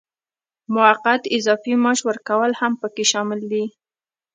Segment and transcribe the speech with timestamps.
[0.75, 3.63] موقت اضافي معاش ورکول هم پکې شامل دي.